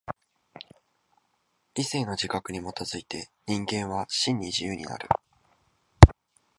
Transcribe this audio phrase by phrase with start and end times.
[1.75, 5.07] 理性の自覚に基づいて人間は真に自由になる。